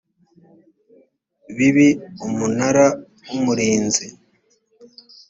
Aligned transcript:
bibi 1.55 1.89
umunara 2.27 2.85
w 3.29 3.31
umurinzi 3.37 4.07